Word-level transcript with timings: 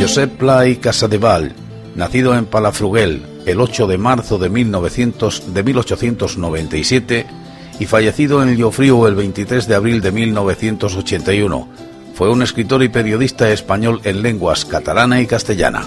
Josep 0.00 0.38
Pla 0.38 0.66
y 0.66 0.76
Casadevall, 0.76 1.52
nacido 1.94 2.34
en 2.34 2.46
Palafrugell 2.46 3.22
el 3.44 3.60
8 3.60 3.86
de 3.86 3.98
marzo 3.98 4.38
de, 4.38 4.48
1900, 4.48 5.52
de 5.52 5.62
1897 5.62 7.26
y 7.78 7.84
fallecido 7.84 8.42
en 8.42 8.56
Llofriu 8.56 9.06
el 9.06 9.14
23 9.14 9.68
de 9.68 9.74
abril 9.74 10.00
de 10.00 10.10
1981, 10.10 11.68
fue 12.14 12.30
un 12.30 12.42
escritor 12.42 12.82
y 12.82 12.88
periodista 12.88 13.50
español 13.50 14.00
en 14.04 14.22
lenguas 14.22 14.64
catalana 14.64 15.20
y 15.20 15.26
castellana. 15.26 15.86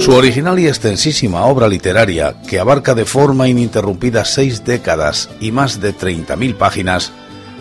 Su 0.00 0.14
original 0.14 0.58
y 0.58 0.66
extensísima 0.66 1.44
obra 1.44 1.68
literaria, 1.68 2.36
que 2.48 2.58
abarca 2.58 2.94
de 2.94 3.04
forma 3.04 3.48
ininterrumpida 3.48 4.24
seis 4.24 4.64
décadas 4.64 5.28
y 5.40 5.52
más 5.52 5.82
de 5.82 5.94
30.000 5.94 6.56
páginas, 6.56 7.12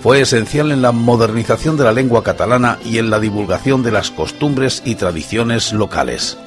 fue 0.07 0.21
esencial 0.21 0.71
en 0.71 0.81
la 0.81 0.93
modernización 0.93 1.75
de 1.75 1.83
la 1.83 1.91
lengua 1.91 2.23
catalana 2.23 2.79
y 2.85 2.97
en 2.97 3.09
la 3.09 3.19
divulgación 3.19 3.83
de 3.83 3.91
las 3.91 4.09
costumbres 4.09 4.81
y 4.85 4.95
tradiciones 4.95 5.73
locales. 5.73 6.37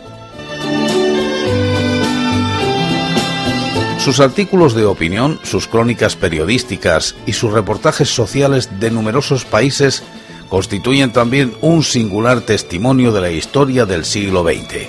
Sus 3.99 4.19
artículos 4.21 4.75
de 4.75 4.87
opinión, 4.87 5.39
sus 5.43 5.69
crónicas 5.69 6.17
periodísticas 6.17 7.17
y 7.27 7.35
sus 7.35 7.53
reportajes 7.53 8.09
sociales 8.09 8.81
de 8.81 8.91
numerosos 8.91 9.45
países 9.45 10.05
constituyen 10.49 11.13
también 11.13 11.53
un 11.61 11.83
singular 11.83 12.41
testimonio 12.41 13.13
de 13.13 13.21
la 13.21 13.31
historia 13.31 13.85
del 13.85 14.07
siglo 14.07 14.43
XX. 14.43 14.89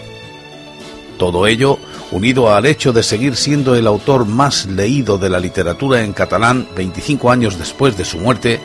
Todo 1.18 1.46
ello 1.46 1.78
unido 2.12 2.54
al 2.54 2.66
hecho 2.66 2.94
de 2.94 3.04
seguir 3.04 3.36
siendo 3.36 3.76
el 3.76 3.88
autor 3.88 4.26
más 4.26 4.66
leído 4.66 5.18
de 5.18 5.30
la 5.30 5.40
literatura 5.40 6.02
en 6.02 6.14
catalán 6.14 6.68
25 6.76 7.32
años 7.32 7.58
después 7.58 7.98
de 7.98 8.06
su 8.06 8.18
muerte, 8.18 8.60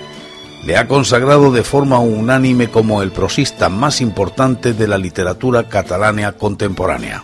le 0.65 0.77
ha 0.77 0.89
consagrado 0.89 1.53
de 1.53 1.63
forma 1.63 2.01
unánime 2.01 2.69
como 2.69 3.03
el 3.03 3.13
prosista 3.13 3.69
más 3.69 4.01
importante 4.01 4.73
de 4.73 4.89
la 4.89 4.99
literatura 4.99 5.69
catalana 5.69 6.33
contemporánea. 6.33 7.23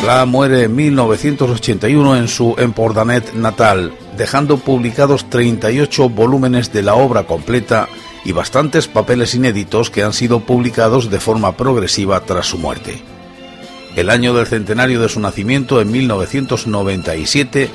Pla 0.00 0.24
muere 0.26 0.64
en 0.64 0.74
1981 0.76 2.16
en 2.16 2.28
su 2.28 2.54
Empordanet 2.56 3.34
natal, 3.34 3.92
dejando 4.16 4.56
publicados 4.56 5.28
38 5.28 6.08
volúmenes 6.08 6.72
de 6.72 6.82
la 6.82 6.94
obra 6.94 7.24
completa 7.24 7.88
y 8.24 8.32
bastantes 8.32 8.88
papeles 8.88 9.34
inéditos 9.34 9.90
que 9.90 10.02
han 10.02 10.12
sido 10.12 10.40
publicados 10.40 11.10
de 11.10 11.20
forma 11.20 11.56
progresiva 11.56 12.20
tras 12.20 12.46
su 12.46 12.58
muerte. 12.58 13.02
El 13.96 14.10
año 14.10 14.34
del 14.34 14.46
centenario 14.46 15.00
de 15.00 15.08
su 15.08 15.20
nacimiento, 15.20 15.80
en 15.80 15.90
1997, 15.90 17.68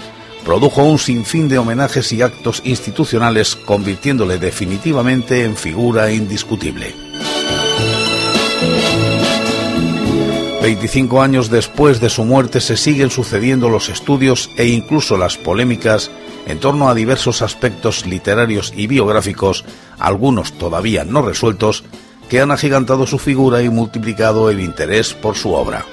produjo 0.46 0.84
un 0.84 1.00
sinfín 1.00 1.50
de 1.50 1.58
homenajes 1.58 2.14
y 2.14 2.22
actos 2.22 2.62
institucionales, 2.64 3.56
convirtiéndole 3.56 4.38
definitivamente 4.38 5.44
en 5.44 5.58
figura 5.58 6.12
indiscutible. 6.12 6.94
25 10.66 11.22
años 11.22 11.52
después 11.52 12.02
de 12.02 12.10
su 12.10 12.26
muerte 12.26 12.60
se 12.60 12.76
siguen 12.76 13.12
sucediendo 13.12 13.70
los 13.70 13.88
estudios 13.88 14.50
e 14.58 14.66
incluso 14.66 15.16
las 15.16 15.38
polémicas 15.38 16.10
en 16.48 16.60
torno 16.60 16.90
a 16.90 16.96
diversos 16.96 17.44
aspectos 17.44 18.08
literarios 18.08 18.74
y 18.76 18.88
biográficos, 18.88 19.64
algunos 20.00 20.54
todavía 20.54 21.06
no 21.06 21.22
resueltos, 21.22 21.84
que 22.30 22.42
han 22.42 22.50
agigantado 22.50 23.06
su 23.06 23.20
figura 23.20 23.62
y 23.62 23.70
multiplicado 23.70 24.50
el 24.50 24.60
interés 24.60 25.14
por 25.14 25.36
su 25.36 25.54
obra. 25.54 25.86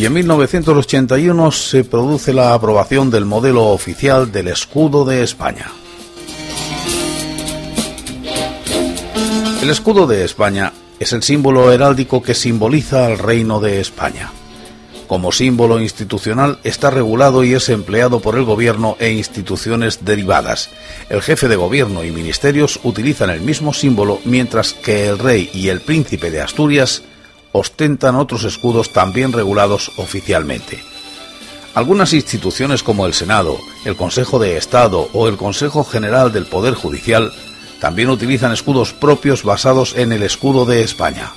Y 0.00 0.06
en 0.06 0.14
1981 0.14 1.52
se 1.52 1.84
produce 1.84 2.32
la 2.32 2.54
aprobación 2.54 3.10
del 3.10 3.26
modelo 3.26 3.66
oficial 3.66 4.32
del 4.32 4.48
escudo 4.48 5.04
de 5.04 5.22
España. 5.22 5.70
El 9.60 9.68
escudo 9.68 10.06
de 10.06 10.24
España 10.24 10.72
es 10.98 11.12
el 11.12 11.22
símbolo 11.22 11.70
heráldico 11.70 12.22
que 12.22 12.32
simboliza 12.32 13.04
al 13.04 13.18
reino 13.18 13.60
de 13.60 13.78
España. 13.82 14.32
Como 15.06 15.32
símbolo 15.32 15.78
institucional 15.78 16.60
está 16.64 16.88
regulado 16.88 17.44
y 17.44 17.52
es 17.52 17.68
empleado 17.68 18.20
por 18.20 18.36
el 18.36 18.44
gobierno 18.44 18.96
e 19.00 19.10
instituciones 19.10 20.02
derivadas. 20.02 20.70
El 21.10 21.20
jefe 21.20 21.46
de 21.46 21.56
gobierno 21.56 22.04
y 22.04 22.10
ministerios 22.10 22.80
utilizan 22.84 23.28
el 23.28 23.42
mismo 23.42 23.74
símbolo 23.74 24.18
mientras 24.24 24.72
que 24.72 25.08
el 25.08 25.18
rey 25.18 25.50
y 25.52 25.68
el 25.68 25.82
príncipe 25.82 26.30
de 26.30 26.40
Asturias 26.40 27.02
ostentan 27.52 28.16
otros 28.16 28.44
escudos 28.44 28.92
también 28.92 29.32
regulados 29.32 29.92
oficialmente. 29.96 30.82
Algunas 31.74 32.12
instituciones 32.12 32.82
como 32.82 33.06
el 33.06 33.14
Senado, 33.14 33.58
el 33.84 33.96
Consejo 33.96 34.38
de 34.38 34.56
Estado 34.56 35.08
o 35.12 35.28
el 35.28 35.36
Consejo 35.36 35.84
General 35.84 36.32
del 36.32 36.46
Poder 36.46 36.74
Judicial 36.74 37.32
también 37.80 38.10
utilizan 38.10 38.52
escudos 38.52 38.92
propios 38.92 39.44
basados 39.44 39.94
en 39.96 40.12
el 40.12 40.22
escudo 40.22 40.66
de 40.66 40.82
España. 40.82 41.32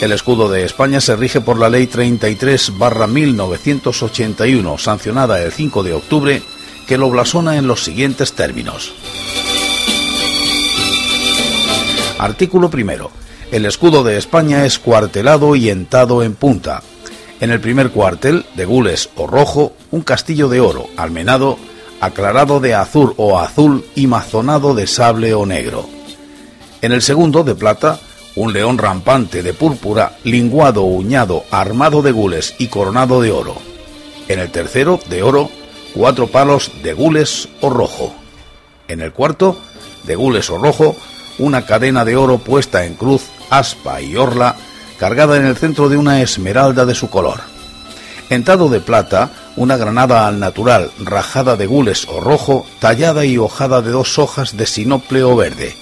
El 0.00 0.10
escudo 0.12 0.50
de 0.50 0.64
España 0.64 1.00
se 1.00 1.14
rige 1.16 1.40
por 1.40 1.58
la 1.58 1.70
Ley 1.70 1.86
33-1981, 1.86 4.78
sancionada 4.78 5.42
el 5.42 5.52
5 5.52 5.82
de 5.82 5.94
octubre, 5.94 6.42
que 6.86 6.98
lo 6.98 7.08
blasona 7.08 7.56
en 7.56 7.66
los 7.66 7.82
siguientes 7.84 8.34
términos. 8.34 8.92
Artículo 12.18 12.70
primero. 12.70 13.10
El 13.50 13.66
escudo 13.66 14.02
de 14.04 14.16
España 14.16 14.64
es 14.64 14.78
cuartelado 14.78 15.56
y 15.56 15.68
entado 15.68 16.22
en 16.22 16.34
punta. 16.34 16.82
En 17.40 17.50
el 17.50 17.60
primer 17.60 17.90
cuartel, 17.90 18.46
de 18.54 18.64
gules 18.64 19.10
o 19.16 19.26
rojo, 19.26 19.72
un 19.90 20.02
castillo 20.02 20.48
de 20.48 20.60
oro, 20.60 20.86
almenado, 20.96 21.58
aclarado 22.00 22.60
de 22.60 22.74
azul 22.74 23.14
o 23.16 23.38
azul 23.38 23.84
y 23.94 24.06
mazonado 24.06 24.74
de 24.74 24.86
sable 24.86 25.34
o 25.34 25.44
negro. 25.44 25.88
En 26.82 26.92
el 26.92 27.02
segundo, 27.02 27.44
de 27.44 27.54
plata, 27.54 27.98
un 28.36 28.52
león 28.52 28.78
rampante 28.78 29.42
de 29.42 29.52
púrpura, 29.52 30.16
linguado 30.24 30.82
o 30.82 30.86
uñado, 30.86 31.44
armado 31.50 32.02
de 32.02 32.12
gules 32.12 32.54
y 32.58 32.68
coronado 32.68 33.20
de 33.20 33.32
oro. 33.32 33.56
En 34.28 34.38
el 34.38 34.50
tercero, 34.50 35.00
de 35.08 35.22
oro, 35.22 35.50
cuatro 35.94 36.28
palos 36.28 36.70
de 36.82 36.94
gules 36.94 37.48
o 37.60 37.70
rojo. 37.70 38.14
En 38.88 39.00
el 39.00 39.12
cuarto, 39.12 39.58
de 40.04 40.14
gules 40.14 40.50
o 40.50 40.58
rojo, 40.58 40.96
una 41.38 41.66
cadena 41.66 42.04
de 42.04 42.16
oro 42.16 42.38
puesta 42.38 42.84
en 42.84 42.94
cruz, 42.94 43.22
aspa 43.50 44.00
y 44.00 44.16
orla, 44.16 44.56
cargada 44.98 45.36
en 45.36 45.46
el 45.46 45.56
centro 45.56 45.88
de 45.88 45.96
una 45.96 46.22
esmeralda 46.22 46.84
de 46.84 46.94
su 46.94 47.10
color. 47.10 47.40
Entado 48.30 48.68
de 48.68 48.80
plata, 48.80 49.30
una 49.56 49.76
granada 49.76 50.26
al 50.26 50.40
natural, 50.40 50.90
rajada 50.98 51.56
de 51.56 51.66
gules 51.66 52.06
o 52.08 52.20
rojo, 52.20 52.66
tallada 52.80 53.24
y 53.24 53.38
hojada 53.38 53.82
de 53.82 53.90
dos 53.90 54.18
hojas 54.18 54.56
de 54.56 54.66
sinople 54.66 55.22
o 55.22 55.36
verde. 55.36 55.76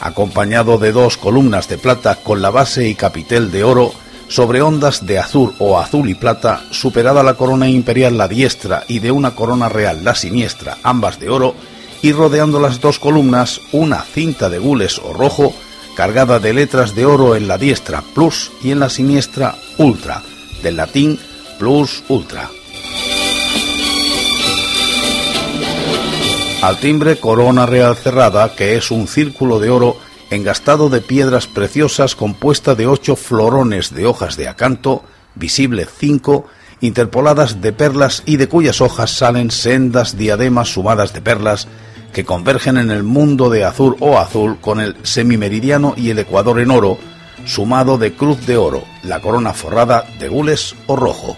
Acompañado 0.00 0.78
de 0.78 0.92
dos 0.92 1.16
columnas 1.16 1.68
de 1.68 1.78
plata 1.78 2.16
con 2.16 2.42
la 2.42 2.50
base 2.50 2.88
y 2.88 2.94
capitel 2.94 3.50
de 3.50 3.64
oro, 3.64 3.92
sobre 4.28 4.62
ondas 4.62 5.06
de 5.06 5.18
azul 5.18 5.54
o 5.58 5.78
azul 5.78 6.08
y 6.08 6.14
plata, 6.14 6.62
superada 6.70 7.22
la 7.22 7.34
corona 7.34 7.68
imperial 7.68 8.18
la 8.18 8.28
diestra 8.28 8.84
y 8.88 8.98
de 8.98 9.10
una 9.10 9.34
corona 9.34 9.68
real 9.68 10.04
la 10.04 10.14
siniestra, 10.14 10.78
ambas 10.82 11.18
de 11.20 11.30
oro, 11.30 11.54
y 12.02 12.12
rodeando 12.12 12.60
las 12.60 12.80
dos 12.80 12.98
columnas 12.98 13.60
una 13.72 14.02
cinta 14.02 14.48
de 14.48 14.58
gules 14.58 14.98
o 14.98 15.12
rojo 15.12 15.54
cargada 15.96 16.38
de 16.38 16.52
letras 16.52 16.94
de 16.94 17.06
oro 17.06 17.36
en 17.36 17.48
la 17.48 17.56
diestra 17.56 18.02
plus 18.14 18.52
y 18.62 18.70
en 18.70 18.80
la 18.80 18.90
siniestra 18.90 19.56
ultra, 19.78 20.22
del 20.62 20.76
latín 20.76 21.18
plus 21.58 22.04
ultra. 22.08 22.50
Al 26.62 26.78
timbre 26.78 27.16
corona 27.16 27.64
real 27.64 27.96
cerrada, 27.96 28.54
que 28.54 28.76
es 28.76 28.90
un 28.90 29.08
círculo 29.08 29.58
de 29.58 29.70
oro 29.70 29.96
engastado 30.30 30.88
de 30.88 31.00
piedras 31.00 31.46
preciosas 31.46 32.14
compuesta 32.14 32.74
de 32.74 32.86
ocho 32.86 33.16
florones 33.16 33.94
de 33.94 34.06
hojas 34.06 34.36
de 34.36 34.48
acanto, 34.48 35.02
visible 35.34 35.86
cinco, 35.86 36.46
interpoladas 36.80 37.60
de 37.60 37.72
perlas 37.72 38.22
y 38.26 38.36
de 38.36 38.48
cuyas 38.48 38.80
hojas 38.80 39.10
salen 39.10 39.50
sendas 39.50 40.16
diademas 40.16 40.68
sumadas 40.68 41.12
de 41.12 41.22
perlas 41.22 41.68
que 42.12 42.24
convergen 42.24 42.78
en 42.78 42.90
el 42.90 43.02
mundo 43.02 43.50
de 43.50 43.64
azul 43.64 43.96
o 44.00 44.18
azul 44.18 44.58
con 44.60 44.80
el 44.80 44.96
semimeridiano 45.02 45.94
y 45.96 46.10
el 46.10 46.18
ecuador 46.18 46.60
en 46.60 46.70
oro, 46.70 46.98
sumado 47.44 47.98
de 47.98 48.14
cruz 48.14 48.46
de 48.46 48.56
oro, 48.56 48.84
la 49.02 49.20
corona 49.20 49.52
forrada 49.52 50.04
de 50.18 50.28
gules 50.28 50.74
o 50.86 50.96
rojo. 50.96 51.36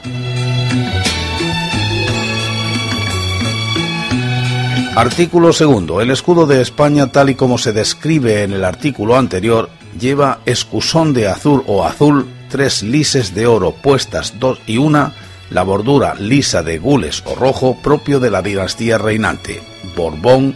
Artículo 4.98 5.52
segundo. 5.52 6.00
El 6.00 6.10
escudo 6.10 6.44
de 6.44 6.60
España, 6.60 7.12
tal 7.12 7.30
y 7.30 7.36
como 7.36 7.56
se 7.56 7.72
describe 7.72 8.42
en 8.42 8.52
el 8.52 8.64
artículo 8.64 9.16
anterior, 9.16 9.70
lleva 9.96 10.40
escusón 10.44 11.14
de 11.14 11.28
azul 11.28 11.62
o 11.68 11.84
azul, 11.84 12.28
tres 12.50 12.82
lises 12.82 13.32
de 13.32 13.46
oro 13.46 13.72
puestas 13.72 14.40
dos 14.40 14.58
y 14.66 14.78
una, 14.78 15.12
la 15.50 15.62
bordura 15.62 16.14
lisa 16.14 16.62
de 16.62 16.78
gules 16.78 17.22
o 17.26 17.34
rojo 17.34 17.76
propio 17.82 18.20
de 18.20 18.30
la 18.30 18.42
dinastía 18.42 18.98
reinante, 18.98 19.62
Borbón 19.96 20.54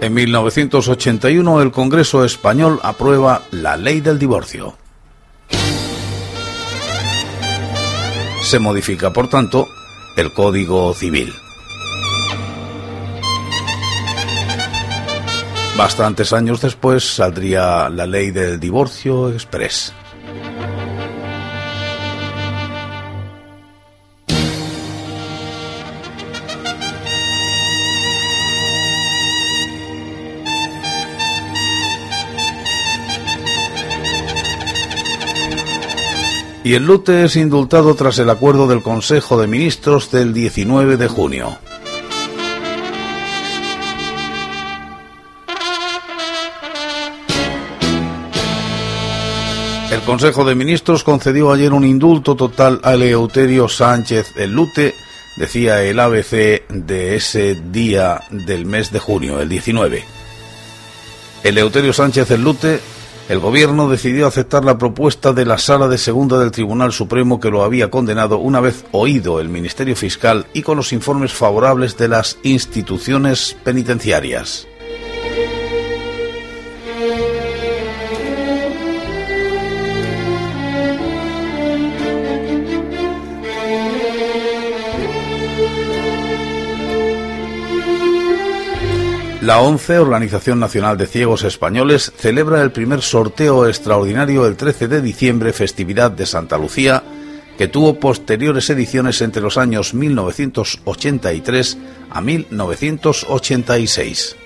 En 0.00 0.14
1981 0.14 1.60
el 1.60 1.72
Congreso 1.72 2.24
español 2.24 2.78
aprueba 2.82 3.42
la 3.50 3.76
ley 3.76 4.00
del 4.00 4.18
divorcio. 4.18 4.76
Se 8.42 8.60
modifica, 8.60 9.12
por 9.12 9.28
tanto, 9.28 9.66
el 10.16 10.32
Código 10.32 10.94
Civil. 10.94 11.32
Bastantes 15.76 16.32
años 16.32 16.60
después 16.60 17.04
saldría 17.04 17.88
la 17.88 18.06
ley 18.06 18.30
del 18.30 18.58
divorcio 18.58 19.30
express. 19.30 19.92
Y 36.68 36.74
el 36.74 36.84
Lute 36.84 37.24
es 37.24 37.34
indultado 37.36 37.94
tras 37.94 38.18
el 38.18 38.28
acuerdo 38.28 38.68
del 38.68 38.82
Consejo 38.82 39.40
de 39.40 39.46
Ministros 39.46 40.10
del 40.10 40.34
19 40.34 40.98
de 40.98 41.08
junio. 41.08 41.56
El 49.90 50.00
Consejo 50.02 50.44
de 50.44 50.54
Ministros 50.54 51.04
concedió 51.04 51.50
ayer 51.50 51.72
un 51.72 51.86
indulto 51.86 52.36
total 52.36 52.80
a 52.82 52.92
Eleuterio 52.92 53.66
Sánchez 53.70 54.34
el 54.36 54.52
Lute, 54.52 54.94
decía 55.38 55.82
el 55.82 55.98
ABC 55.98 56.68
de 56.68 57.16
ese 57.16 57.54
día 57.54 58.20
del 58.28 58.66
mes 58.66 58.92
de 58.92 58.98
junio, 58.98 59.40
el 59.40 59.48
19. 59.48 60.04
Eleuterio 61.44 61.94
Sánchez 61.94 62.30
el 62.30 62.42
Lute 62.42 62.78
el 63.28 63.40
gobierno 63.40 63.90
decidió 63.90 64.26
aceptar 64.26 64.64
la 64.64 64.78
propuesta 64.78 65.34
de 65.34 65.44
la 65.44 65.58
Sala 65.58 65.86
de 65.88 65.98
Segunda 65.98 66.38
del 66.38 66.50
Tribunal 66.50 66.92
Supremo 66.92 67.38
que 67.38 67.50
lo 67.50 67.62
había 67.62 67.90
condenado 67.90 68.38
una 68.38 68.60
vez 68.60 68.86
oído 68.90 69.38
el 69.38 69.50
Ministerio 69.50 69.94
Fiscal 69.94 70.46
y 70.54 70.62
con 70.62 70.78
los 70.78 70.94
informes 70.94 71.32
favorables 71.32 71.98
de 71.98 72.08
las 72.08 72.38
instituciones 72.42 73.54
penitenciarias. 73.64 74.66
La 89.48 89.60
ONCE, 89.62 89.98
Organización 89.98 90.60
Nacional 90.60 90.98
de 90.98 91.06
Ciegos 91.06 91.42
Españoles, 91.42 92.12
celebra 92.18 92.60
el 92.60 92.70
primer 92.70 93.00
sorteo 93.00 93.66
extraordinario 93.66 94.46
el 94.46 94.58
13 94.58 94.88
de 94.88 95.00
diciembre, 95.00 95.54
festividad 95.54 96.10
de 96.10 96.26
Santa 96.26 96.58
Lucía, 96.58 97.02
que 97.56 97.66
tuvo 97.66 97.98
posteriores 97.98 98.68
ediciones 98.68 99.22
entre 99.22 99.40
los 99.40 99.56
años 99.56 99.94
1983 99.94 101.78
a 102.10 102.20
1986. 102.20 104.36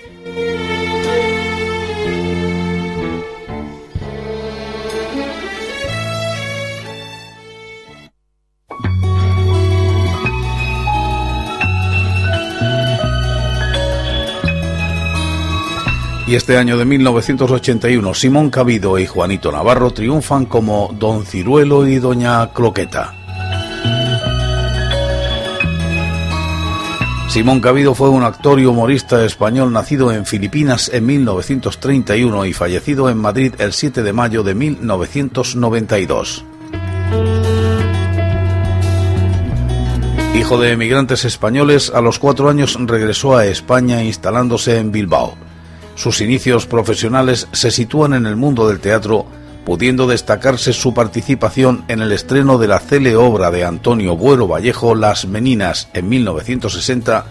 Y 16.33 16.35
este 16.35 16.57
año 16.57 16.79
de 16.79 16.87
1981, 16.87 18.15
Simón 18.15 18.49
Cabido 18.49 18.99
y 18.99 19.07
Juanito 19.07 19.53
Navarro 19.53 19.91
triunfan 19.91 20.47
como 20.47 20.91
Don 20.99 21.27
Ciruelo 21.27 21.87
y 21.87 21.99
Doña 21.99 22.55
Cloqueta. 22.55 23.13
Simón 27.29 27.61
Cabido 27.61 27.95
fue 27.95 28.09
un 28.09 28.23
actor 28.23 28.59
y 28.59 28.65
humorista 28.65 29.23
español 29.27 29.75
nacido 29.75 30.11
en 30.11 30.25
Filipinas 30.25 30.91
en 30.95 31.05
1931 31.05 32.47
y 32.47 32.55
fallecido 32.55 33.11
en 33.11 33.19
Madrid 33.19 33.53
el 33.59 33.75
7 33.75 34.03
de 34.03 34.13
mayo 34.15 34.43
de 34.43 34.55
1992. 34.55 36.47
Hijo 40.35 40.59
de 40.59 40.73
emigrantes 40.73 41.27
españoles, 41.27 41.93
a 41.95 42.01
los 42.01 42.19
cuatro 42.19 42.49
años 42.49 42.79
regresó 42.81 43.37
a 43.37 43.45
España 43.45 44.03
instalándose 44.03 44.79
en 44.79 44.93
Bilbao. 44.93 45.37
Sus 45.95 46.21
inicios 46.21 46.67
profesionales 46.67 47.49
se 47.53 47.71
sitúan 47.71 48.15
en 48.15 48.27
el 48.27 48.37
mundo 48.37 48.69
del 48.69 48.81
teatro, 48.81 49.27
pudiendo 49.65 50.07
destacarse 50.07 50.73
su 50.73 50.95
participación 50.95 51.85
en 51.89 52.01
el 52.01 52.13
estreno 52.13 52.59
de 52.59 52.69
la 52.69 52.81
cele 52.81 53.15
obra 53.15 53.51
de 53.51 53.65
Antonio 53.65 54.17
Buero 54.17 54.49
Vallejo 54.49 54.95
Las 54.95 55.27
Meninas 55.27 55.89
en 55.93 56.09
1960 56.09 57.27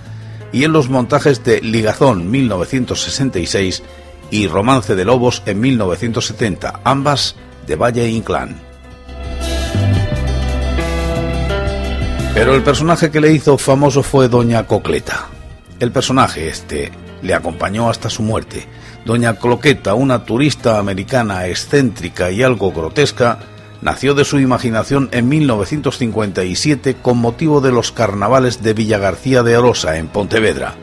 y 0.53 0.63
en 0.63 0.72
los 0.72 0.89
montajes 0.89 1.44
de 1.44 1.62
Ligazón 1.62 2.30
1966 2.30 3.84
y 4.30 4.48
Romance 4.48 4.96
de 4.96 5.06
Lobos 5.06 5.44
en 5.46 5.60
1970, 5.60 6.82
ambas 6.84 7.36
de 7.68 7.75
Valle 7.75 8.10
Inclán. 8.10 8.62
Pero 12.34 12.56
el 12.56 12.63
personaje 12.63 13.12
que 13.12 13.20
le 13.20 13.34
hizo 13.34 13.58
famoso 13.58 14.03
fue 14.03 14.30
Doña 14.30 14.65
Cocleta. 14.65 15.27
El 15.80 15.91
personaje 15.91 16.48
este 16.48 16.91
le 17.22 17.34
acompañó 17.34 17.90
hasta 17.90 18.10
su 18.10 18.24
muerte. 18.24 18.68
Doña 19.06 19.36
Cloqueta, 19.36 19.94
una 19.94 20.25
turista 20.25 20.78
americana 20.78 21.48
excéntrica 21.48 22.32
y 22.32 22.44
algo 22.44 22.72
grotesca, 22.72 23.40
nació 23.82 24.13
de 24.13 24.25
su 24.25 24.40
imaginación 24.40 25.10
en 25.12 25.28
1957 25.28 26.96
con 27.01 27.18
motivo 27.18 27.62
de 27.62 27.72
los 27.72 27.92
carnavales 27.92 28.62
de 28.62 28.74
Villa 28.74 29.00
García 29.00 29.44
de 29.44 29.56
Arosa, 29.56 29.98
en 29.98 30.08
Pontevedra. 30.08 30.75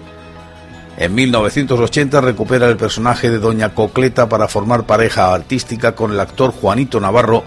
En 0.96 1.14
1980 1.14 2.20
recupera 2.20 2.68
el 2.68 2.76
personaje 2.76 3.30
de 3.30 3.38
Doña 3.38 3.72
Cocleta 3.72 4.28
para 4.28 4.48
formar 4.48 4.84
pareja 4.84 5.32
artística 5.32 5.94
con 5.94 6.10
el 6.10 6.18
actor 6.18 6.50
Juanito 6.50 6.98
Navarro, 6.98 7.44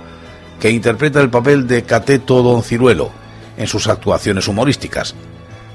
que 0.61 0.69
interpreta 0.71 1.19
el 1.19 1.29
papel 1.29 1.67
de 1.67 1.83
Cateto 1.83 2.43
Don 2.43 2.63
Ciruelo 2.63 3.11
en 3.57 3.67
sus 3.67 3.87
actuaciones 3.87 4.47
humorísticas 4.47 5.15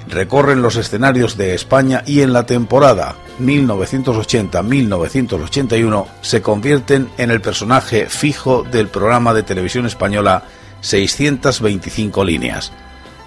recorren 0.08 0.62
los 0.62 0.76
escenarios 0.76 1.36
de 1.36 1.54
España 1.54 2.02
y 2.06 2.22
en 2.22 2.32
la 2.32 2.46
temporada 2.46 3.16
1980-1981 3.40 6.06
se 6.22 6.40
convierten 6.42 7.10
en 7.18 7.30
el 7.30 7.40
personaje 7.40 8.06
fijo 8.06 8.62
del 8.62 8.86
programa 8.88 9.34
de 9.34 9.42
televisión 9.42 9.86
española 9.86 10.44
625 10.80 12.24
líneas. 12.24 12.72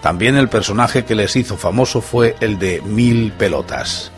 También 0.01 0.37
el 0.37 0.49
personaje 0.49 1.05
que 1.05 1.15
les 1.15 1.35
hizo 1.35 1.57
famoso 1.57 2.01
fue 2.01 2.35
el 2.39 2.57
de 2.57 2.81
Mil 2.81 3.33
Pelotas. 3.33 4.11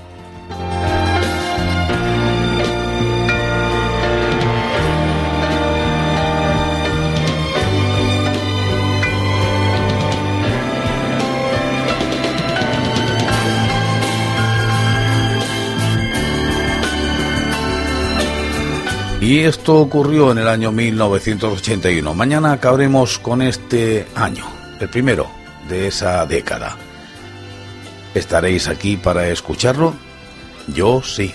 Y 19.32 19.46
esto 19.46 19.78
ocurrió 19.78 20.34
en 20.34 20.40
el 20.40 20.48
año 20.50 20.74
1981. 20.74 22.14
Mañana 22.14 22.52
acabaremos 22.52 23.18
con 23.18 23.42
este 23.42 24.06
año, 24.14 24.44
el 24.78 24.90
primero 24.90 25.32
de 25.70 25.88
esa 25.88 26.26
década. 26.26 26.76
¿Estaréis 28.14 28.68
aquí 28.68 28.98
para 28.98 29.30
escucharlo? 29.30 29.94
Yo 30.68 31.02
sí. 31.02 31.34